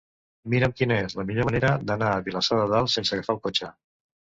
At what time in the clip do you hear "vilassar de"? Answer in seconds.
2.31-2.67